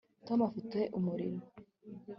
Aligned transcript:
tom 0.27 0.39
afite 0.49 0.79
umuriro 0.97 1.41